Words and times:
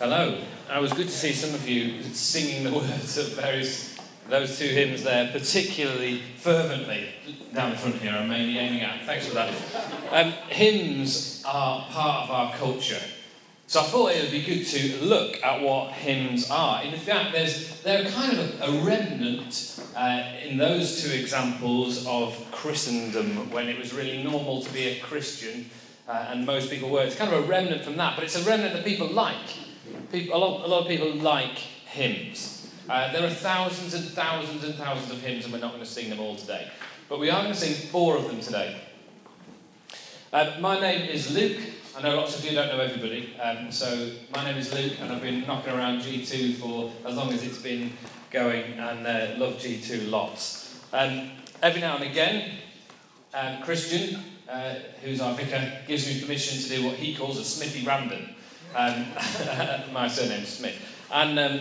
Hello. 0.00 0.40
It 0.74 0.80
was 0.80 0.94
good 0.94 1.08
to 1.08 1.12
see 1.12 1.34
some 1.34 1.54
of 1.54 1.68
you 1.68 2.02
singing 2.04 2.64
the 2.64 2.72
words 2.78 3.18
of 3.18 3.34
various 3.34 3.98
those 4.30 4.58
two 4.58 4.64
hymns 4.64 5.02
there, 5.02 5.30
particularly 5.30 6.22
fervently 6.38 7.10
down 7.52 7.72
the 7.72 7.76
front 7.76 7.96
here. 7.96 8.12
I'm 8.12 8.30
mainly 8.30 8.56
aiming 8.56 8.80
at. 8.80 9.04
Thanks 9.04 9.26
for 9.26 9.34
that. 9.34 9.52
Um, 10.10 10.32
hymns 10.48 11.44
are 11.46 11.84
part 11.90 12.24
of 12.24 12.30
our 12.30 12.50
culture. 12.54 13.02
So 13.66 13.80
I 13.80 13.82
thought 13.82 14.12
it 14.12 14.22
would 14.22 14.30
be 14.30 14.42
good 14.42 14.64
to 14.68 15.04
look 15.04 15.44
at 15.44 15.60
what 15.60 15.92
hymns 15.92 16.50
are. 16.50 16.82
In 16.82 16.98
fact, 16.98 17.32
there's, 17.32 17.82
they're 17.82 18.10
kind 18.10 18.38
of 18.38 18.58
a, 18.58 18.64
a 18.68 18.82
remnant 18.82 19.84
uh, 19.94 20.32
in 20.42 20.56
those 20.56 21.02
two 21.02 21.12
examples 21.12 22.06
of 22.06 22.42
Christendom 22.52 23.50
when 23.50 23.68
it 23.68 23.78
was 23.78 23.92
really 23.92 24.22
normal 24.22 24.62
to 24.62 24.72
be 24.72 24.84
a 24.84 25.00
Christian 25.00 25.68
uh, 26.08 26.28
and 26.30 26.46
most 26.46 26.70
people 26.70 26.88
were. 26.88 27.02
It's 27.02 27.16
kind 27.16 27.30
of 27.30 27.44
a 27.44 27.46
remnant 27.46 27.84
from 27.84 27.98
that, 27.98 28.16
but 28.16 28.24
it's 28.24 28.36
a 28.36 28.48
remnant 28.48 28.72
that 28.72 28.86
people 28.86 29.06
like. 29.06 29.36
People, 30.10 30.36
a, 30.36 30.38
lot, 30.38 30.64
a 30.64 30.66
lot 30.66 30.82
of 30.82 30.88
people 30.88 31.12
like 31.14 31.56
hymns. 31.56 32.68
Uh, 32.88 33.12
there 33.12 33.24
are 33.24 33.30
thousands 33.30 33.94
and 33.94 34.04
thousands 34.06 34.64
and 34.64 34.74
thousands 34.74 35.12
of 35.12 35.22
hymns, 35.22 35.44
and 35.44 35.52
we're 35.52 35.60
not 35.60 35.70
going 35.70 35.84
to 35.84 35.88
sing 35.88 36.10
them 36.10 36.18
all 36.18 36.34
today. 36.34 36.68
But 37.08 37.20
we 37.20 37.30
are 37.30 37.42
going 37.42 37.54
to 37.54 37.58
sing 37.58 37.74
four 37.90 38.16
of 38.16 38.26
them 38.26 38.40
today. 38.40 38.80
Uh, 40.32 40.56
my 40.58 40.80
name 40.80 41.08
is 41.08 41.32
Luke. 41.32 41.58
I 41.96 42.02
know 42.02 42.16
lots 42.16 42.36
of 42.36 42.44
you 42.44 42.52
don't 42.52 42.68
know 42.68 42.80
everybody. 42.80 43.36
Um, 43.40 43.70
so, 43.70 44.10
my 44.34 44.44
name 44.44 44.56
is 44.56 44.74
Luke, 44.74 44.94
and 45.00 45.12
I've 45.12 45.22
been 45.22 45.46
knocking 45.46 45.72
around 45.72 46.00
G2 46.00 46.56
for 46.56 46.90
as 47.06 47.16
long 47.16 47.32
as 47.32 47.44
it's 47.44 47.58
been 47.58 47.92
going, 48.32 48.64
and 48.78 49.06
uh, 49.06 49.38
love 49.38 49.58
G2 49.58 50.10
lots. 50.10 50.80
Um, 50.92 51.30
every 51.62 51.80
now 51.80 51.94
and 51.94 52.04
again, 52.04 52.56
um, 53.32 53.62
Christian, 53.62 54.20
uh, 54.48 54.74
who's 55.04 55.20
our 55.20 55.34
vicar, 55.34 55.72
gives 55.86 56.08
me 56.08 56.20
permission 56.20 56.60
to 56.60 56.68
do 56.68 56.86
what 56.86 56.96
he 56.96 57.14
calls 57.14 57.38
a 57.38 57.44
smithy 57.44 57.86
random. 57.86 58.30
Um, 58.74 59.06
my 59.92 60.08
surname's 60.08 60.48
Smith. 60.48 60.76
And 61.12 61.38
um, 61.38 61.60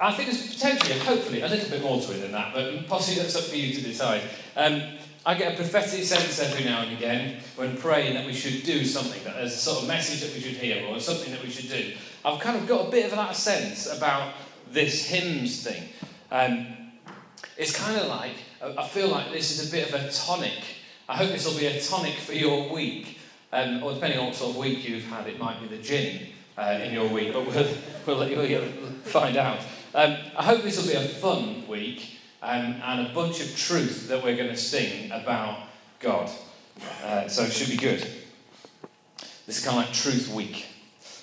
I 0.00 0.12
think 0.12 0.30
there's 0.30 0.54
potentially, 0.54 0.98
hopefully, 1.00 1.42
a 1.42 1.48
little 1.48 1.68
bit 1.68 1.82
more 1.82 2.00
to 2.00 2.12
it 2.12 2.20
than 2.20 2.32
that, 2.32 2.52
but 2.54 2.86
possibly 2.86 3.22
that's 3.22 3.36
up 3.36 3.44
for 3.44 3.56
you 3.56 3.74
to 3.74 3.80
decide. 3.80 4.22
Um, 4.56 4.82
I 5.26 5.34
get 5.34 5.54
a 5.54 5.56
prophetic 5.56 6.04
sense 6.04 6.38
every 6.38 6.64
now 6.64 6.82
and 6.82 6.92
again 6.92 7.40
when 7.56 7.76
praying 7.78 8.14
that 8.14 8.26
we 8.26 8.34
should 8.34 8.62
do 8.62 8.84
something, 8.84 9.22
that 9.24 9.34
there's 9.36 9.54
a 9.54 9.58
sort 9.58 9.82
of 9.82 9.88
message 9.88 10.20
that 10.20 10.34
we 10.34 10.40
should 10.40 10.58
hear 10.58 10.86
or 10.86 11.00
something 11.00 11.32
that 11.32 11.42
we 11.42 11.48
should 11.48 11.68
do. 11.70 11.92
I've 12.24 12.40
kind 12.40 12.58
of 12.58 12.66
got 12.68 12.88
a 12.88 12.90
bit 12.90 13.06
of 13.06 13.12
that 13.12 13.34
sense 13.34 13.90
about 13.90 14.34
this 14.70 15.06
hymns 15.06 15.62
thing. 15.62 15.82
Um, 16.30 16.66
it's 17.56 17.74
kind 17.74 17.98
of 17.98 18.08
like, 18.08 18.34
I 18.62 18.86
feel 18.86 19.08
like 19.08 19.32
this 19.32 19.58
is 19.58 19.68
a 19.68 19.72
bit 19.72 19.88
of 19.88 19.94
a 19.94 20.10
tonic. 20.10 20.62
I 21.08 21.16
hope 21.16 21.30
this 21.30 21.46
will 21.46 21.58
be 21.58 21.66
a 21.66 21.80
tonic 21.80 22.14
for 22.14 22.32
your 22.32 22.72
week. 22.72 23.13
Um, 23.54 23.84
or 23.84 23.94
depending 23.94 24.18
on 24.18 24.26
what 24.26 24.34
sort 24.34 24.50
of 24.50 24.56
week 24.56 24.88
you've 24.88 25.04
had, 25.04 25.28
it 25.28 25.38
might 25.38 25.60
be 25.60 25.68
the 25.68 25.80
gin 25.80 26.26
uh, 26.58 26.80
in 26.82 26.92
your 26.92 27.08
week, 27.08 27.32
but 27.32 27.46
we'll, 27.46 27.68
we'll, 28.06 28.28
we'll 28.28 28.68
find 29.04 29.36
out. 29.36 29.60
Um, 29.94 30.16
I 30.36 30.42
hope 30.42 30.62
this 30.62 30.76
will 30.76 30.88
be 30.88 30.98
a 30.98 31.08
fun 31.08 31.68
week 31.68 32.18
um, 32.42 32.80
and 32.82 33.06
a 33.06 33.14
bunch 33.14 33.40
of 33.40 33.56
truth 33.56 34.08
that 34.08 34.24
we're 34.24 34.36
going 34.36 34.48
to 34.48 34.56
sing 34.56 35.08
about 35.12 35.60
God. 36.00 36.32
Uh, 37.04 37.28
so 37.28 37.44
it 37.44 37.52
should 37.52 37.70
be 37.70 37.76
good. 37.76 38.00
This 39.46 39.58
is 39.58 39.64
kind 39.64 39.78
of 39.78 39.84
like 39.84 39.94
Truth 39.94 40.32
Week. 40.34 40.66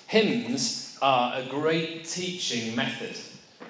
Hymns 0.06 0.96
are 1.02 1.38
a 1.38 1.44
great 1.44 2.04
teaching 2.08 2.74
method 2.74 3.14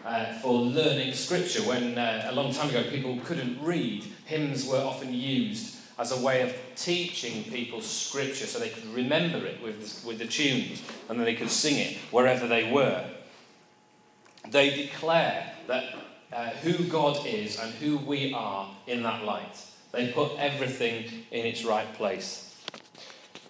uh, 0.05 0.35
for 0.35 0.53
learning 0.53 1.15
scripture. 1.15 1.63
When 1.63 1.99
uh, 1.99 2.29
a 2.31 2.33
long 2.33 2.53
time 2.53 2.69
ago 2.69 2.85
people 2.85 3.19
couldn't 3.25 3.61
read, 3.61 4.05
hymns 4.25 4.69
were 4.69 4.79
often 4.79 5.13
used 5.13 5.72
as 6.03 6.11
a 6.11 6.21
way 6.21 6.43
of 6.43 6.53
teaching 6.75 7.45
people 7.45 7.81
scripture 7.81 8.45
so 8.45 8.59
they 8.59 8.71
could 8.71 8.85
remember 8.93 9.47
it 9.47 9.63
with, 9.63 10.03
with 10.05 10.19
the 10.19 10.27
tunes 10.27 10.83
and 11.09 11.17
then 11.17 11.25
they 11.25 11.37
could 11.37 11.49
sing 11.49 11.79
it 11.79 11.97
wherever 12.11 12.49
they 12.49 12.73
were. 12.73 13.09
They 14.51 14.75
declare 14.75 15.55
that 15.69 15.95
uh, 16.33 16.51
who 16.65 16.83
God 16.87 17.25
is 17.25 17.57
and 17.57 17.73
who 17.75 17.99
we 17.99 18.35
are 18.35 18.69
in 18.89 19.05
that 19.05 19.23
light. 19.25 19.65
They 19.93 20.11
put 20.11 20.33
everything 20.39 21.05
in 21.31 21.47
its 21.47 21.65
right 21.65 21.95
place. 21.95 22.61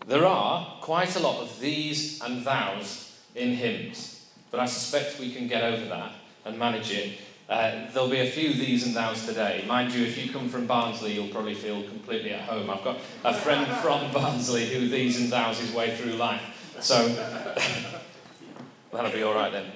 There 0.06 0.26
are 0.26 0.76
quite 0.82 1.16
a 1.16 1.20
lot 1.20 1.40
of 1.40 1.58
these 1.58 2.20
and 2.20 2.44
thous 2.44 3.18
in 3.34 3.54
hymns, 3.54 4.26
but 4.50 4.60
I 4.60 4.66
suspect 4.66 5.18
we 5.18 5.32
can 5.32 5.48
get 5.48 5.64
over 5.64 5.86
that 5.86 6.12
and 6.44 6.58
manage 6.58 6.90
it 6.90 7.18
uh, 7.48 7.90
there'll 7.92 8.08
be 8.08 8.20
a 8.20 8.30
few 8.30 8.52
these 8.52 8.86
and 8.86 8.94
thous 8.94 9.26
today. 9.26 9.64
Mind 9.66 9.92
you, 9.92 10.04
if 10.04 10.16
you 10.16 10.32
come 10.32 10.48
from 10.48 10.66
Barnsley, 10.66 11.12
you'll 11.12 11.28
probably 11.28 11.54
feel 11.54 11.82
completely 11.82 12.32
at 12.32 12.42
home. 12.42 12.70
I've 12.70 12.84
got 12.84 12.98
a 13.24 13.34
friend 13.34 13.66
from 13.82 14.12
Barnsley 14.12 14.66
who 14.66 14.88
these 14.88 15.20
and 15.20 15.30
thous 15.30 15.60
his 15.60 15.72
way 15.72 15.94
through 15.96 16.12
life. 16.12 16.76
So 16.80 17.08
that'll 18.92 19.12
be 19.12 19.22
all 19.22 19.34
right 19.34 19.52
then. 19.52 19.66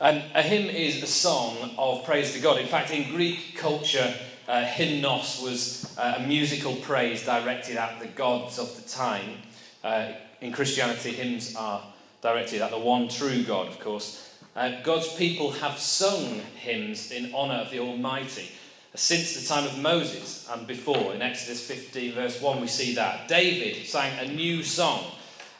And 0.00 0.24
a 0.34 0.42
hymn 0.42 0.68
is 0.68 1.00
a 1.02 1.06
song 1.06 1.76
of 1.78 2.04
praise 2.04 2.32
to 2.32 2.40
God. 2.40 2.58
In 2.58 2.66
fact, 2.66 2.90
in 2.90 3.08
Greek 3.14 3.56
culture, 3.56 4.12
uh, 4.48 4.64
hymnos 4.64 5.40
was 5.40 5.96
uh, 5.96 6.14
a 6.18 6.26
musical 6.26 6.74
praise 6.76 7.24
directed 7.24 7.76
at 7.76 8.00
the 8.00 8.08
gods 8.08 8.58
of 8.58 8.74
the 8.74 8.88
time. 8.88 9.36
Uh, 9.84 10.08
in 10.40 10.52
Christianity, 10.52 11.12
hymns 11.12 11.54
are 11.54 11.84
directed 12.20 12.62
at 12.62 12.72
the 12.72 12.78
one 12.78 13.08
true 13.08 13.44
God, 13.44 13.68
of 13.68 13.78
course. 13.78 14.31
Uh, 14.54 14.82
God's 14.82 15.14
people 15.14 15.50
have 15.52 15.78
sung 15.78 16.40
hymns 16.56 17.10
in 17.10 17.34
honour 17.34 17.54
of 17.54 17.70
the 17.70 17.78
Almighty 17.78 18.50
since 18.94 19.40
the 19.40 19.46
time 19.46 19.64
of 19.64 19.78
Moses 19.78 20.46
and 20.52 20.66
before. 20.66 21.14
In 21.14 21.22
Exodus 21.22 21.66
15, 21.66 22.12
verse 22.12 22.40
1, 22.40 22.60
we 22.60 22.66
see 22.66 22.94
that. 22.94 23.28
David 23.28 23.86
sang 23.86 24.18
a 24.18 24.30
new 24.30 24.62
song 24.62 25.04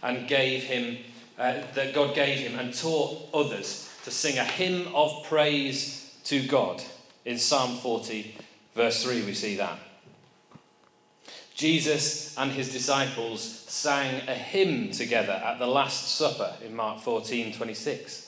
and 0.03 0.29
gave 0.29 0.65
him, 0.65 0.99
uh, 1.39 1.63
that 1.75 1.95
God 1.95 2.15
gave 2.15 2.39
him, 2.39 2.59
and 2.59 2.75
taught 2.75 3.29
others 3.33 3.91
to 4.05 4.11
sing 4.11 4.37
a 4.39 4.45
hymn 4.45 4.95
of 4.95 5.25
praise 5.25 6.15
to 6.25 6.47
God. 6.47 6.83
In 7.25 7.39
Psalm 7.39 7.77
40, 7.77 8.37
verse 8.75 9.03
3, 9.03 9.25
we 9.25 9.33
see 9.33 9.57
that. 9.57 9.79
Jesus 11.55 12.37
and 12.37 12.51
his 12.51 12.73
disciples 12.73 13.43
sang 13.43 14.29
a 14.29 14.35
hymn 14.35 14.91
together 14.91 15.33
at 15.33 15.59
the 15.59 15.67
Last 15.67 16.17
Supper 16.17 16.55
in 16.65 16.75
Mark 16.75 17.01
14, 17.01 17.55
26. 17.55 18.22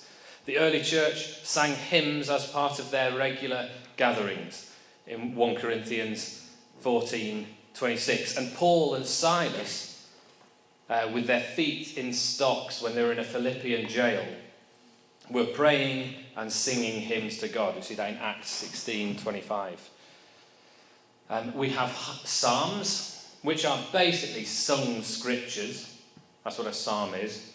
The 0.45 0.59
early 0.59 0.83
church 0.83 1.43
sang 1.43 1.75
hymns 1.75 2.29
as 2.29 2.47
part 2.47 2.79
of 2.79 2.91
their 2.91 3.17
regular 3.17 3.71
gatherings 3.97 4.71
in 5.07 5.35
1 5.35 5.55
Corinthians 5.57 6.51
14 6.81 7.47
26. 7.75 8.37
And 8.37 8.55
Paul 8.55 8.95
and 8.95 9.05
Silas, 9.05 10.07
uh, 10.89 11.11
with 11.13 11.27
their 11.27 11.41
feet 11.41 11.99
in 11.99 12.13
stocks 12.13 12.81
when 12.81 12.95
they 12.95 13.03
were 13.03 13.13
in 13.13 13.19
a 13.19 13.25
Philippian 13.25 13.89
jail, 13.89 14.25
were 15.31 15.47
praying 15.47 16.15
and 16.37 16.53
singing 16.53 17.01
hymns 17.01 17.39
to 17.39 17.49
God. 17.49 17.77
You 17.77 17.83
see 17.83 17.95
that 17.95 18.11
in 18.11 18.19
Acts 18.19 18.51
16 18.51 19.17
25. 19.17 19.91
Um, 21.31 21.55
we 21.55 21.71
have 21.71 21.91
psalms, 22.25 23.35
which 23.43 23.65
are 23.65 23.79
basically 23.93 24.45
sung 24.45 25.03
scriptures. 25.03 25.99
That's 26.45 26.59
what 26.59 26.67
a 26.67 26.73
psalm 26.73 27.15
is. 27.15 27.54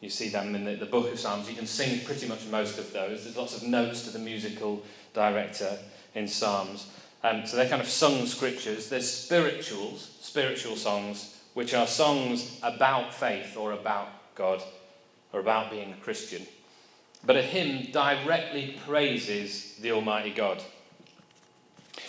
You 0.00 0.08
see 0.08 0.30
them 0.30 0.54
in 0.54 0.64
the, 0.64 0.76
the 0.76 0.86
book 0.86 1.12
of 1.12 1.18
Psalms. 1.18 1.48
You 1.48 1.54
can 1.54 1.66
sing 1.66 2.04
pretty 2.04 2.26
much 2.26 2.46
most 2.46 2.78
of 2.78 2.92
those. 2.92 3.24
There's 3.24 3.36
lots 3.36 3.56
of 3.56 3.68
notes 3.68 4.02
to 4.02 4.10
the 4.10 4.18
musical 4.18 4.82
director 5.12 5.78
in 6.14 6.26
Psalms. 6.26 6.86
Um, 7.22 7.44
so 7.46 7.56
they're 7.56 7.68
kind 7.68 7.82
of 7.82 7.88
sung 7.88 8.24
scriptures. 8.26 8.88
There's 8.88 9.10
spirituals, 9.10 10.10
spiritual 10.20 10.76
songs, 10.76 11.38
which 11.52 11.74
are 11.74 11.86
songs 11.86 12.58
about 12.62 13.12
faith 13.12 13.56
or 13.58 13.72
about 13.72 14.08
God 14.34 14.62
or 15.34 15.40
about 15.40 15.70
being 15.70 15.92
a 15.92 15.96
Christian. 15.96 16.46
But 17.24 17.36
a 17.36 17.42
hymn 17.42 17.92
directly 17.92 18.78
praises 18.86 19.76
the 19.76 19.92
Almighty 19.92 20.30
God. 20.30 20.62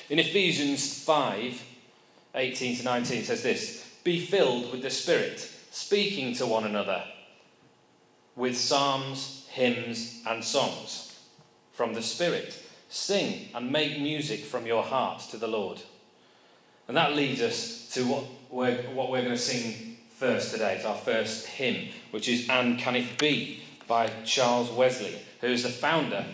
In 0.09 0.19
Ephesians 0.19 1.03
5 1.03 1.67
18 2.33 2.77
to 2.77 2.83
19, 2.83 3.17
it 3.17 3.25
says 3.25 3.43
this 3.43 3.85
Be 4.05 4.25
filled 4.25 4.71
with 4.71 4.81
the 4.81 4.89
Spirit, 4.89 5.39
speaking 5.71 6.33
to 6.35 6.45
one 6.45 6.63
another 6.63 7.03
with 8.35 8.57
psalms, 8.57 9.45
hymns, 9.49 10.21
and 10.27 10.43
songs 10.43 11.19
from 11.73 11.93
the 11.93 12.01
Spirit. 12.01 12.57
Sing 12.89 13.47
and 13.55 13.71
make 13.71 13.99
music 13.99 14.41
from 14.41 14.65
your 14.65 14.83
heart 14.83 15.21
to 15.31 15.37
the 15.37 15.47
Lord. 15.47 15.81
And 16.87 16.97
that 16.97 17.15
leads 17.15 17.41
us 17.41 17.89
to 17.93 18.03
what 18.05 18.25
we're, 18.49 18.81
what 18.93 19.09
we're 19.09 19.21
going 19.21 19.31
to 19.31 19.37
sing 19.37 19.97
first 20.09 20.51
today. 20.51 20.75
It's 20.75 20.85
our 20.85 20.95
first 20.95 21.47
hymn, 21.47 21.89
which 22.11 22.27
is 22.27 22.49
And 22.49 22.77
Can 22.77 22.95
It 22.95 23.17
Be 23.17 23.61
by 23.87 24.11
Charles 24.25 24.69
Wesley, 24.69 25.15
who 25.39 25.47
is 25.47 25.63
the 25.63 25.69
founder 25.69 26.25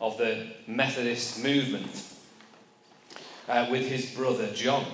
of 0.00 0.18
the 0.18 0.48
Methodist 0.66 1.42
movement 1.42 2.04
uh, 3.48 3.68
with 3.70 3.88
his 3.88 4.14
brother 4.14 4.50
John. 4.52 4.84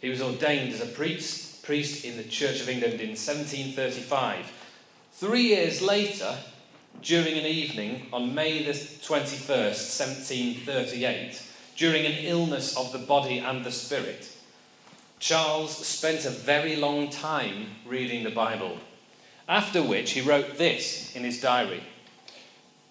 He 0.00 0.10
was 0.10 0.20
ordained 0.20 0.72
as 0.72 0.82
a 0.82 0.86
priest, 0.86 1.64
priest 1.64 2.04
in 2.04 2.16
the 2.16 2.24
Church 2.24 2.60
of 2.60 2.68
England 2.68 2.94
in 2.94 3.10
1735 3.10 4.52
Three 5.18 5.44
years 5.44 5.80
later, 5.80 6.36
during 7.00 7.38
an 7.38 7.46
evening 7.46 8.08
on 8.12 8.34
May 8.34 8.64
the 8.64 8.72
21st, 8.72 9.98
1738, 9.98 11.42
during 11.74 12.04
an 12.04 12.12
illness 12.20 12.76
of 12.76 12.92
the 12.92 12.98
body 12.98 13.38
and 13.38 13.64
the 13.64 13.72
spirit, 13.72 14.30
Charles 15.18 15.74
spent 15.74 16.26
a 16.26 16.30
very 16.30 16.76
long 16.76 17.08
time 17.08 17.68
reading 17.86 18.24
the 18.24 18.30
Bible 18.30 18.76
After 19.48 19.82
which 19.82 20.10
he 20.10 20.20
wrote 20.20 20.58
this 20.58 21.16
in 21.16 21.24
his 21.24 21.40
diary 21.40 21.82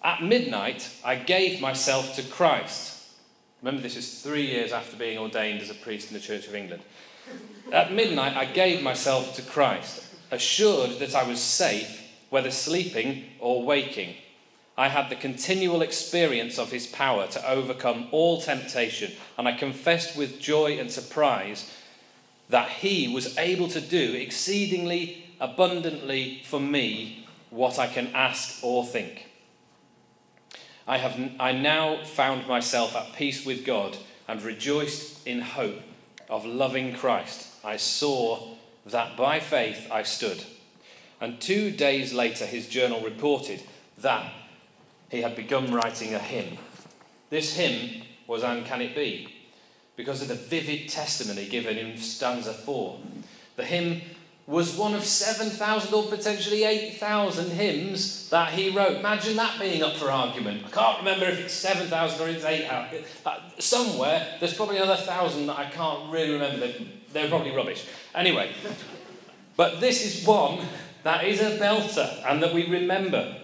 At 0.02 0.24
midnight, 0.24 0.90
I 1.04 1.14
gave 1.14 1.60
myself 1.60 2.16
to 2.16 2.24
Christ. 2.24 3.04
Remember, 3.62 3.82
this 3.82 3.96
is 3.96 4.20
three 4.20 4.46
years 4.46 4.72
after 4.72 4.96
being 4.96 5.18
ordained 5.18 5.62
as 5.62 5.70
a 5.70 5.74
priest 5.74 6.08
in 6.08 6.14
the 6.14 6.26
Church 6.26 6.48
of 6.48 6.56
England. 6.56 6.82
At 7.70 7.92
midnight, 7.92 8.36
I 8.36 8.46
gave 8.46 8.82
myself 8.82 9.36
to 9.36 9.42
Christ, 9.42 10.04
assured 10.32 10.98
that 10.98 11.14
I 11.14 11.22
was 11.22 11.40
safe, 11.40 12.02
whether 12.30 12.50
sleeping 12.50 13.24
or 13.38 13.64
waking. 13.64 14.14
I 14.78 14.88
had 14.88 15.08
the 15.08 15.16
continual 15.16 15.80
experience 15.80 16.58
of 16.58 16.70
his 16.70 16.86
power 16.86 17.26
to 17.28 17.50
overcome 17.50 18.08
all 18.10 18.40
temptation, 18.40 19.12
and 19.38 19.48
I 19.48 19.52
confessed 19.52 20.16
with 20.16 20.40
joy 20.40 20.78
and 20.78 20.90
surprise 20.90 21.72
that 22.50 22.68
he 22.68 23.08
was 23.08 23.36
able 23.38 23.68
to 23.68 23.80
do 23.80 24.12
exceedingly 24.12 25.24
abundantly 25.40 26.42
for 26.44 26.60
me 26.60 27.26
what 27.50 27.78
I 27.78 27.86
can 27.86 28.08
ask 28.14 28.62
or 28.62 28.84
think. 28.84 29.26
I 30.86 30.98
have 30.98 31.18
I 31.40 31.52
now 31.52 32.04
found 32.04 32.46
myself 32.46 32.94
at 32.94 33.14
peace 33.14 33.44
with 33.44 33.64
God 33.64 33.96
and 34.28 34.42
rejoiced 34.42 35.26
in 35.26 35.40
hope 35.40 35.80
of 36.28 36.44
loving 36.44 36.94
Christ. 36.94 37.48
I 37.64 37.76
saw 37.76 38.54
that 38.84 39.16
by 39.16 39.40
faith 39.40 39.88
I 39.90 40.02
stood. 40.02 40.44
And 41.20 41.40
two 41.40 41.70
days 41.70 42.12
later, 42.12 42.44
his 42.46 42.68
journal 42.68 43.00
reported 43.02 43.62
that 43.98 44.32
he 45.10 45.22
had 45.22 45.36
begun 45.36 45.72
writing 45.72 46.14
a 46.14 46.18
hymn. 46.18 46.58
This 47.30 47.56
hymn 47.56 48.02
was 48.26 48.42
And 48.42 48.66
Can 48.66 48.82
It 48.82 48.94
Be? 48.94 49.36
because 49.96 50.20
of 50.22 50.28
the 50.28 50.34
vivid 50.34 50.88
testimony 50.88 51.48
given 51.48 51.78
in 51.78 51.96
stanza 51.96 52.52
4. 52.52 53.00
The 53.56 53.64
hymn 53.64 54.02
was 54.46 54.76
one 54.76 54.94
of 54.94 55.02
7,000 55.02 55.92
or 55.92 56.04
potentially 56.04 56.62
8,000 56.62 57.50
hymns 57.50 58.28
that 58.30 58.52
he 58.52 58.70
wrote. 58.70 58.98
Imagine 58.98 59.34
that 59.36 59.58
being 59.58 59.82
up 59.82 59.96
for 59.96 60.10
argument. 60.10 60.62
I 60.66 60.70
can't 60.70 60.98
remember 60.98 61.24
if 61.24 61.40
it's 61.40 61.54
7,000 61.54 62.24
or 62.24 62.28
it's 62.30 62.44
8,000. 62.44 63.04
Uh, 63.24 63.38
somewhere, 63.58 64.36
there's 64.38 64.54
probably 64.54 64.76
another 64.76 65.02
thousand 65.02 65.46
that 65.46 65.58
I 65.58 65.68
can't 65.70 66.12
really 66.12 66.34
remember. 66.34 66.72
They're 67.12 67.28
probably 67.28 67.56
rubbish. 67.56 67.88
Anyway, 68.14 68.52
but 69.56 69.80
this 69.80 70.04
is 70.04 70.24
one 70.24 70.60
that 71.06 71.24
is 71.24 71.40
a 71.40 71.56
belter 71.58 72.10
and 72.26 72.42
that 72.42 72.52
we 72.52 72.68
remember. 72.68 73.36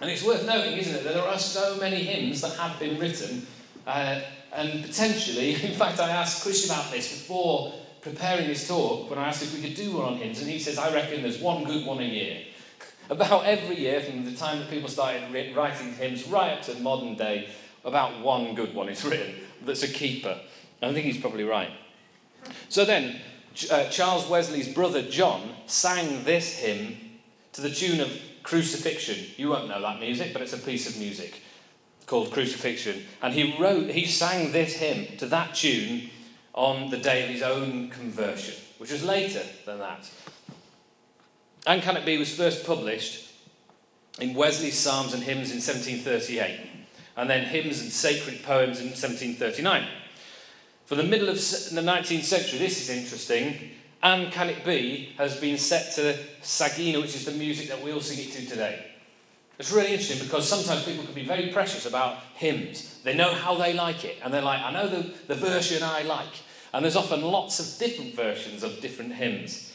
And 0.00 0.10
it's 0.10 0.22
worth 0.22 0.46
noting, 0.46 0.78
isn't 0.78 0.94
it, 0.94 1.04
that 1.04 1.14
there 1.14 1.24
are 1.24 1.38
so 1.38 1.76
many 1.78 2.04
hymns 2.04 2.42
that 2.42 2.52
have 2.56 2.78
been 2.78 2.98
written, 2.98 3.46
uh, 3.86 4.20
and 4.52 4.84
potentially, 4.84 5.54
in 5.62 5.72
fact, 5.72 6.00
I 6.00 6.10
asked 6.10 6.42
Chris 6.42 6.66
about 6.66 6.90
this 6.90 7.10
before 7.10 7.72
preparing 8.02 8.46
this 8.46 8.68
talk 8.68 9.08
when 9.10 9.18
I 9.18 9.28
asked 9.28 9.42
if 9.42 9.54
we 9.54 9.62
could 9.62 9.74
do 9.74 9.96
one 9.96 10.04
on 10.04 10.16
hymns, 10.16 10.40
and 10.40 10.50
he 10.50 10.58
says, 10.58 10.78
I 10.78 10.92
reckon 10.92 11.22
there's 11.22 11.40
one 11.40 11.64
good 11.64 11.86
one 11.86 11.98
a 11.98 12.04
year. 12.04 12.42
About 13.10 13.46
every 13.46 13.78
year, 13.78 14.00
from 14.00 14.26
the 14.26 14.32
time 14.32 14.58
that 14.58 14.68
people 14.68 14.90
started 14.90 15.22
writing 15.56 15.94
hymns 15.94 16.28
right 16.28 16.52
up 16.52 16.62
to 16.64 16.74
modern 16.74 17.16
day, 17.16 17.48
about 17.84 18.20
one 18.20 18.54
good 18.54 18.74
one 18.74 18.90
is 18.90 19.02
written 19.02 19.34
that's 19.64 19.82
a 19.82 19.88
keeper. 19.88 20.38
And 20.82 20.90
I 20.90 20.94
think 20.94 21.06
he's 21.06 21.18
probably 21.18 21.44
right. 21.44 21.70
So 22.68 22.84
then, 22.84 23.18
uh, 23.70 23.88
Charles 23.90 24.28
Wesley's 24.28 24.72
brother 24.72 25.02
John 25.02 25.50
sang 25.66 26.24
this 26.24 26.58
hymn 26.58 26.96
to 27.52 27.60
the 27.60 27.70
tune 27.70 28.00
of 28.00 28.10
Crucifixion. 28.42 29.16
You 29.36 29.50
won't 29.50 29.68
know 29.68 29.80
that 29.80 30.00
music, 30.00 30.32
but 30.32 30.42
it's 30.42 30.52
a 30.52 30.58
piece 30.58 30.88
of 30.88 30.98
music 30.98 31.42
called 32.06 32.32
Crucifixion. 32.32 33.02
And 33.22 33.34
he 33.34 33.56
wrote, 33.60 33.90
he 33.90 34.06
sang 34.06 34.52
this 34.52 34.74
hymn 34.74 35.18
to 35.18 35.26
that 35.26 35.54
tune 35.54 36.10
on 36.54 36.90
the 36.90 36.96
day 36.96 37.24
of 37.24 37.30
his 37.30 37.42
own 37.42 37.90
conversion, 37.90 38.54
which 38.78 38.90
was 38.90 39.04
later 39.04 39.42
than 39.66 39.78
that. 39.78 40.10
And 41.66 41.82
Can 41.82 41.96
It 41.96 42.06
Be 42.06 42.18
was 42.18 42.34
first 42.34 42.66
published 42.66 43.30
in 44.20 44.34
Wesley's 44.34 44.78
Psalms 44.78 45.14
and 45.14 45.22
Hymns 45.22 45.50
in 45.50 45.58
1738, 45.58 46.60
and 47.16 47.30
then 47.30 47.44
Hymns 47.44 47.80
and 47.80 47.92
Sacred 47.92 48.42
Poems 48.42 48.80
in 48.80 48.86
1739. 48.86 49.86
For 50.88 50.94
the 50.94 51.02
middle 51.02 51.28
of 51.28 51.34
the 51.34 51.82
19th 51.82 52.24
century, 52.24 52.58
this 52.58 52.80
is 52.80 52.88
interesting, 52.88 53.72
and 54.02 54.32
Can 54.32 54.48
It 54.48 54.64
Be 54.64 55.12
has 55.18 55.38
been 55.38 55.58
set 55.58 55.92
to 55.96 56.16
Sagina, 56.40 56.98
which 56.98 57.14
is 57.14 57.26
the 57.26 57.32
music 57.32 57.68
that 57.68 57.82
we 57.82 57.92
all 57.92 58.00
sing 58.00 58.26
it 58.26 58.32
to 58.32 58.46
today. 58.46 58.86
It's 59.58 59.70
really 59.70 59.92
interesting 59.92 60.26
because 60.26 60.48
sometimes 60.48 60.86
people 60.86 61.04
can 61.04 61.12
be 61.12 61.26
very 61.26 61.48
precious 61.48 61.84
about 61.84 62.20
hymns. 62.36 63.00
They 63.04 63.14
know 63.14 63.34
how 63.34 63.56
they 63.56 63.74
like 63.74 64.06
it, 64.06 64.16
and 64.24 64.32
they're 64.32 64.40
like, 64.40 64.62
I 64.62 64.72
know 64.72 64.88
the, 64.88 65.12
the 65.26 65.34
version 65.34 65.82
I 65.82 66.04
like. 66.04 66.40
And 66.72 66.82
there's 66.82 66.96
often 66.96 67.20
lots 67.20 67.60
of 67.60 67.78
different 67.78 68.14
versions 68.14 68.62
of 68.62 68.80
different 68.80 69.12
hymns. 69.12 69.70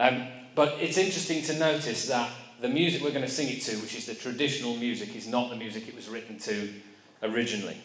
Um, 0.00 0.26
but 0.56 0.78
it's 0.80 0.98
interesting 0.98 1.44
to 1.44 1.56
notice 1.60 2.08
that 2.08 2.28
the 2.60 2.68
music 2.68 3.04
we're 3.04 3.10
going 3.10 3.22
to 3.22 3.30
sing 3.30 3.50
it 3.56 3.62
to, 3.66 3.76
which 3.76 3.94
is 3.94 4.06
the 4.06 4.16
traditional 4.16 4.74
music, 4.74 5.14
is 5.14 5.28
not 5.28 5.50
the 5.50 5.56
music 5.56 5.86
it 5.86 5.94
was 5.94 6.08
written 6.08 6.40
to 6.40 6.74
originally. 7.22 7.76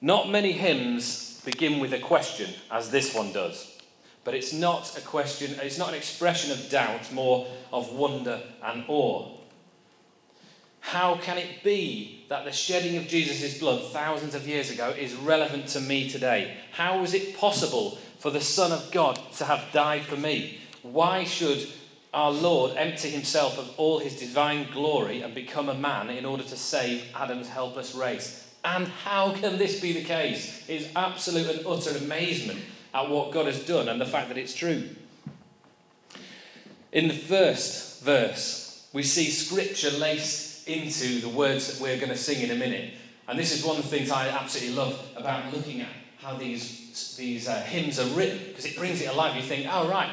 Not 0.00 0.28
many 0.28 0.52
hymns 0.52 1.40
begin 1.44 1.80
with 1.80 1.92
a 1.92 1.98
question, 1.98 2.50
as 2.70 2.90
this 2.90 3.14
one 3.14 3.32
does. 3.32 3.78
But 4.24 4.34
it's 4.34 4.52
not 4.52 4.98
a 4.98 5.00
question, 5.00 5.58
it's 5.62 5.78
not 5.78 5.90
an 5.90 5.94
expression 5.94 6.52
of 6.52 6.68
doubt, 6.68 7.12
more 7.12 7.46
of 7.72 7.92
wonder 7.92 8.42
and 8.62 8.84
awe. 8.88 9.30
How 10.80 11.16
can 11.16 11.38
it 11.38 11.64
be 11.64 12.24
that 12.28 12.44
the 12.44 12.52
shedding 12.52 12.96
of 12.96 13.08
Jesus' 13.08 13.58
blood 13.58 13.82
thousands 13.92 14.34
of 14.34 14.46
years 14.46 14.70
ago 14.70 14.90
is 14.90 15.14
relevant 15.14 15.68
to 15.68 15.80
me 15.80 16.08
today? 16.08 16.56
How 16.72 17.02
is 17.02 17.14
it 17.14 17.36
possible 17.36 17.98
for 18.18 18.30
the 18.30 18.40
Son 18.40 18.72
of 18.72 18.90
God 18.92 19.18
to 19.34 19.44
have 19.44 19.72
died 19.72 20.02
for 20.02 20.16
me? 20.16 20.60
Why 20.82 21.24
should 21.24 21.68
our 22.12 22.30
Lord 22.30 22.76
empty 22.76 23.10
himself 23.10 23.58
of 23.58 23.72
all 23.76 23.98
his 23.98 24.18
divine 24.18 24.70
glory 24.70 25.22
and 25.22 25.34
become 25.34 25.68
a 25.68 25.74
man 25.74 26.10
in 26.10 26.24
order 26.24 26.44
to 26.44 26.56
save 26.56 27.04
Adam's 27.14 27.48
helpless 27.48 27.94
race? 27.94 28.45
And 28.66 28.88
how 28.88 29.32
can 29.32 29.58
this 29.58 29.80
be 29.80 29.92
the 29.92 30.02
case? 30.02 30.64
It's 30.68 30.88
absolute 30.96 31.48
and 31.48 31.66
utter 31.66 31.96
amazement 31.96 32.58
at 32.92 33.08
what 33.08 33.30
God 33.30 33.46
has 33.46 33.64
done 33.64 33.88
and 33.88 34.00
the 34.00 34.06
fact 34.06 34.26
that 34.28 34.36
it's 34.36 34.54
true. 34.54 34.88
In 36.90 37.06
the 37.06 37.14
first 37.14 38.02
verse, 38.02 38.88
we 38.92 39.04
see 39.04 39.26
scripture 39.30 39.90
laced 39.92 40.66
into 40.66 41.20
the 41.20 41.28
words 41.28 41.68
that 41.68 41.80
we're 41.80 41.96
going 41.96 42.08
to 42.08 42.16
sing 42.16 42.42
in 42.42 42.50
a 42.50 42.56
minute. 42.56 42.94
And 43.28 43.38
this 43.38 43.56
is 43.56 43.64
one 43.64 43.76
of 43.76 43.84
the 43.84 43.88
things 43.88 44.10
I 44.10 44.28
absolutely 44.30 44.74
love 44.74 45.00
about 45.14 45.54
looking 45.54 45.82
at 45.82 45.88
how 46.18 46.36
these, 46.36 47.16
these 47.16 47.46
uh, 47.46 47.60
hymns 47.60 48.00
are 48.00 48.08
written, 48.16 48.38
because 48.48 48.64
it 48.64 48.76
brings 48.76 49.00
it 49.00 49.06
alive. 49.06 49.36
You 49.36 49.42
think, 49.42 49.68
oh, 49.70 49.88
right, 49.88 50.10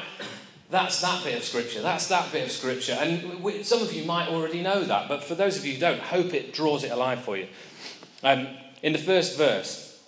that's 0.70 1.00
that 1.00 1.24
bit 1.24 1.36
of 1.36 1.42
scripture, 1.42 1.82
that's 1.82 2.06
that 2.06 2.30
bit 2.30 2.44
of 2.44 2.52
scripture. 2.52 2.96
And 3.00 3.42
we, 3.42 3.64
some 3.64 3.82
of 3.82 3.92
you 3.92 4.04
might 4.04 4.28
already 4.28 4.62
know 4.62 4.84
that, 4.84 5.08
but 5.08 5.24
for 5.24 5.34
those 5.34 5.56
of 5.56 5.64
you 5.64 5.74
who 5.74 5.80
don't, 5.80 6.00
hope 6.00 6.34
it 6.34 6.52
draws 6.52 6.84
it 6.84 6.92
alive 6.92 7.24
for 7.24 7.36
you. 7.36 7.48
Um, 8.24 8.48
in 8.82 8.94
the 8.94 8.98
first 8.98 9.36
verse, 9.36 10.02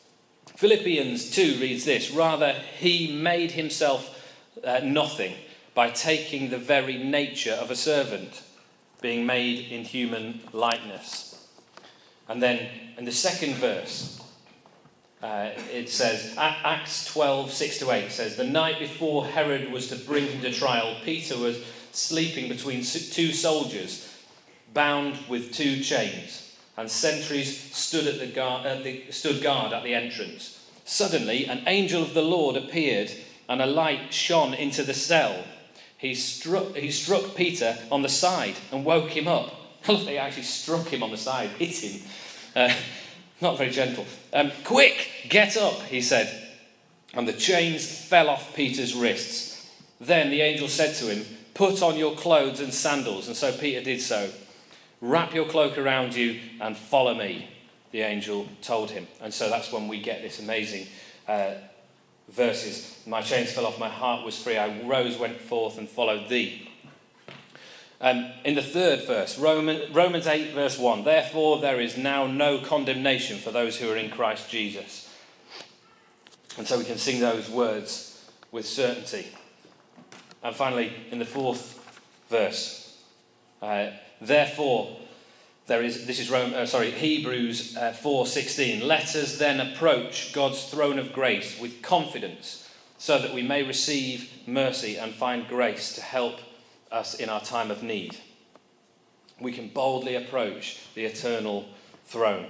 Philippians 0.57 1.31
2 1.33 1.59
reads 1.61 1.85
this 1.85 2.11
Rather, 2.11 2.55
he 2.79 3.15
made 3.15 3.53
himself 3.53 4.35
uh, 4.65 4.81
nothing 4.83 5.35
by 5.75 5.91
taking 5.91 6.49
the 6.49 6.57
very 6.57 6.97
nature 6.97 7.53
of 7.53 7.71
a 7.71 7.77
servant, 7.77 8.43
being 9.03 9.27
made 9.27 9.71
in 9.71 9.85
human 9.85 10.41
likeness. 10.55 11.47
And 12.27 12.43
then 12.43 12.67
in 12.97 13.05
the 13.05 13.13
second 13.13 13.55
verse, 13.57 14.19
uh, 15.23 15.51
it 15.71 15.91
says, 15.91 16.35
Acts 16.39 17.05
12, 17.13 17.53
6 17.53 17.79
to 17.81 17.91
8 17.91 18.11
says, 18.11 18.37
The 18.37 18.45
night 18.45 18.79
before 18.79 19.27
Herod 19.27 19.71
was 19.71 19.89
to 19.89 19.97
bring 19.97 20.27
him 20.27 20.41
to 20.41 20.53
trial, 20.53 20.97
Peter 21.05 21.37
was 21.37 21.63
sleeping 21.93 22.49
between 22.49 22.83
two 22.83 23.33
soldiers, 23.33 24.11
bound 24.73 25.19
with 25.29 25.53
two 25.53 25.81
chains 25.81 26.46
and 26.77 26.91
sentries 26.91 27.75
stood, 27.75 28.07
at 28.07 28.19
the 28.19 28.27
guard, 28.27 28.67
uh, 28.67 28.77
the, 28.77 29.11
stood 29.11 29.43
guard 29.43 29.73
at 29.73 29.83
the 29.83 29.95
entrance. 29.95 30.63
Suddenly, 30.85 31.47
an 31.47 31.63
angel 31.67 32.03
of 32.03 32.15
the 32.15 32.23
Lord 32.23 32.57
appeared, 32.57 33.11
and 33.49 33.63
a 33.63 33.67
light 33.67 34.13
shone 34.13 34.55
into 34.55 34.83
the 34.83 34.95
cell. 34.95 35.45
He 35.99 36.15
struck, 36.15 36.77
he 36.77 36.91
struck 36.91 37.35
Peter 37.35 37.77
on 37.91 38.03
the 38.03 38.09
side 38.09 38.57
and 38.71 38.85
woke 38.85 39.11
him 39.11 39.29
up. 39.29 39.55
He 39.87 40.19
actually 40.19 40.43
struck 40.43 40.89
him 40.89 41.03
on 41.03 41.13
the 41.13 41.17
side, 41.17 41.51
hit 41.59 41.77
him. 41.77 42.03
Uh, 42.55 42.75
not 43.41 43.59
very 43.59 43.71
gentle. 43.71 44.05
Um, 44.33 44.51
Quick, 44.65 45.09
get 45.29 45.57
up, 45.57 45.83
he 45.83 46.01
said. 46.01 46.43
And 47.15 47.27
the 47.27 47.33
chains 47.33 47.87
fell 47.87 48.29
off 48.29 48.55
Peter's 48.55 48.95
wrists. 48.95 49.71
Then 50.01 50.31
the 50.31 50.43
angel 50.43 50.69
said 50.69 50.95
to 50.97 51.07
him, 51.07 51.25
Put 51.55 51.83
on 51.83 51.97
your 51.97 52.15
clothes 52.15 52.61
and 52.61 52.75
sandals. 52.75 53.29
And 53.29 53.37
so 53.37 53.53
Peter 53.53 53.83
did 53.83 54.03
so. 54.03 54.31
Wrap 55.01 55.35
your 55.35 55.47
cloak 55.47 55.77
around 55.77 56.15
you 56.15 56.41
and 56.61 56.77
follow 56.77 57.15
me, 57.15 57.49
the 57.93 58.01
angel 58.01 58.49
told 58.63 58.91
him. 58.91 59.07
And 59.21 59.33
so 59.33 59.51
that's 59.51 59.71
when 59.71 59.89
we 59.89 60.01
get 60.01 60.23
this 60.23 60.41
amazing 60.41 60.87
uh, 61.29 61.55
verses. 62.29 63.03
My 63.07 63.21
chains 63.21 63.53
fell 63.53 63.67
off, 63.67 63.79
my 63.79 63.89
heart 63.89 64.25
was 64.25 64.41
free. 64.41 64.57
I 64.57 64.83
rose, 64.83 65.19
went 65.19 65.41
forth, 65.41 65.79
and 65.79 65.89
followed 65.89 66.29
thee. 66.29 66.71
Um, 68.01 68.31
in 68.45 68.55
the 68.55 68.63
third 68.63 69.07
verse, 69.07 69.39
Roman, 69.39 69.93
Romans 69.93 70.27
8, 70.27 70.53
verse 70.53 70.79
1 70.79 71.05
Therefore, 71.05 71.61
there 71.61 71.81
is 71.81 71.97
now 71.97 72.27
no 72.27 72.59
condemnation 72.59 73.39
for 73.39 73.51
those 73.51 73.79
who 73.79 73.91
are 73.91 73.97
in 73.97 74.11
Christ 74.11 74.51
Jesus. 74.51 75.15
And 76.59 76.67
so 76.67 76.79
we 76.79 76.85
can 76.85 76.99
sing 76.99 77.21
those 77.21 77.51
words 77.51 78.31
with 78.51 78.67
certainty. 78.67 79.27
And 80.43 80.55
finally, 80.55 80.93
in 81.11 81.19
the 81.19 81.25
fourth 81.25 81.83
verse. 82.31 82.99
Uh, 83.61 83.91
therefore, 84.21 84.97
there 85.67 85.83
is 85.83 86.07
this 86.07 86.21
is 86.21 86.31
Rome, 86.31 86.55
uh, 86.55 86.67
sorry 86.67 86.91
Hebrews 86.91 87.77
uh, 87.77 87.93
4:16. 87.93 88.83
Let 88.83 89.17
us 89.17 89.39
then 89.39 89.61
approach 89.61 90.33
God's 90.33 90.65
throne 90.65 90.99
of 90.99 91.13
grace 91.13 91.59
with 91.59 91.83
confidence, 91.83 92.69
so 92.99 93.19
that 93.19 93.35
we 93.35 93.43
may 93.43 93.63
receive 93.63 94.31
mercy 94.47 94.97
and 94.97 95.13
find 95.13 95.49
grace 95.49 95.95
to 95.95 96.03
help 96.03 96.41
us 96.93 97.15
in 97.15 97.29
our 97.29 97.41
time 97.41 97.71
of 97.71 97.83
need. 97.83 98.17
We 99.41 99.53
can 99.53 99.69
boldly 99.69 100.15
approach 100.15 100.81
the 100.95 101.05
eternal 101.05 101.67
throne. 102.07 102.47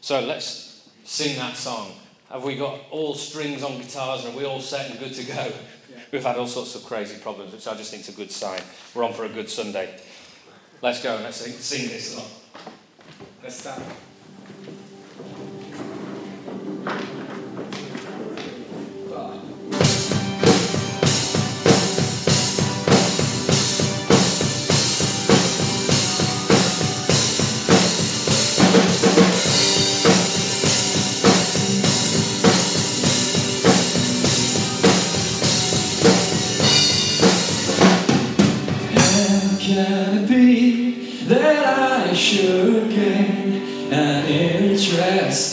So 0.00 0.20
let's 0.20 0.88
sing 1.04 1.36
that 1.36 1.56
song. 1.56 1.92
Have 2.30 2.42
we 2.42 2.56
got 2.56 2.80
all 2.90 3.14
strings 3.14 3.62
on 3.62 3.78
guitars 3.78 4.24
and 4.24 4.34
are 4.34 4.38
we 4.38 4.44
all 4.44 4.60
set 4.60 4.90
and 4.90 4.98
good 4.98 5.14
to 5.14 5.24
go? 5.24 5.34
Yeah. 5.34 5.98
We've 6.10 6.24
had 6.24 6.36
all 6.36 6.46
sorts 6.46 6.74
of 6.74 6.84
crazy 6.84 7.20
problems, 7.20 7.52
which 7.52 7.68
I 7.68 7.74
just 7.76 7.90
think 7.90 8.02
is 8.02 8.08
a 8.08 8.12
good 8.12 8.32
sign. 8.32 8.62
We're 8.94 9.04
on 9.04 9.12
for 9.12 9.26
a 9.26 9.28
good 9.28 9.50
Sunday. 9.50 10.00
Let's 10.82 11.00
go 11.00 11.14
and 11.14 11.22
let's 11.22 11.36
sing, 11.36 11.52
sing 11.52 11.88
this 11.88 12.16
song. 12.16 12.26
Let's 13.40 13.54
stand. 13.54 13.84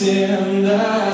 Interest 0.01 0.31
in 0.31 1.08